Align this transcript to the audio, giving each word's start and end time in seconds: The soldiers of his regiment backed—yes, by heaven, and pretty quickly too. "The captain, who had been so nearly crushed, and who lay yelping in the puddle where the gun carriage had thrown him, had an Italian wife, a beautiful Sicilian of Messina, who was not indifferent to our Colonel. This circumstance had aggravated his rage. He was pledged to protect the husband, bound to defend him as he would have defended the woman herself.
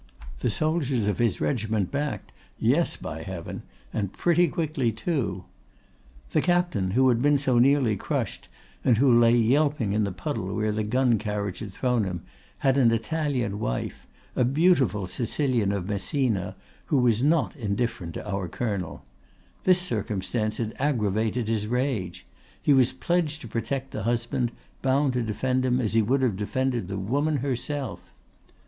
The 0.39 0.49
soldiers 0.49 1.05
of 1.05 1.19
his 1.19 1.39
regiment 1.39 1.91
backed—yes, 1.91 2.97
by 2.97 3.21
heaven, 3.21 3.61
and 3.93 4.11
pretty 4.11 4.47
quickly 4.47 4.91
too. 4.91 5.45
"The 6.31 6.41
captain, 6.41 6.89
who 6.97 7.07
had 7.09 7.21
been 7.21 7.37
so 7.37 7.59
nearly 7.59 7.95
crushed, 7.95 8.49
and 8.83 8.97
who 8.97 9.15
lay 9.19 9.35
yelping 9.35 9.93
in 9.93 10.03
the 10.03 10.11
puddle 10.11 10.55
where 10.55 10.71
the 10.71 10.81
gun 10.83 11.19
carriage 11.19 11.59
had 11.59 11.71
thrown 11.71 12.03
him, 12.03 12.23
had 12.65 12.79
an 12.79 12.89
Italian 12.91 13.59
wife, 13.59 14.07
a 14.35 14.43
beautiful 14.43 15.05
Sicilian 15.05 15.71
of 15.71 15.87
Messina, 15.87 16.55
who 16.85 16.97
was 16.97 17.21
not 17.21 17.55
indifferent 17.55 18.15
to 18.15 18.27
our 18.27 18.47
Colonel. 18.47 19.05
This 19.65 19.77
circumstance 19.79 20.57
had 20.57 20.73
aggravated 20.79 21.47
his 21.47 21.67
rage. 21.67 22.25
He 22.59 22.73
was 22.73 22.91
pledged 22.91 23.39
to 23.41 23.47
protect 23.47 23.91
the 23.91 24.01
husband, 24.01 24.51
bound 24.81 25.13
to 25.13 25.21
defend 25.21 25.63
him 25.63 25.79
as 25.79 25.93
he 25.93 26.01
would 26.01 26.23
have 26.23 26.37
defended 26.37 26.87
the 26.87 26.97
woman 26.97 27.37
herself. 27.37 28.01